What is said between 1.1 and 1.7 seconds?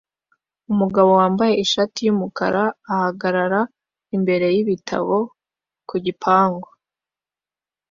wambaye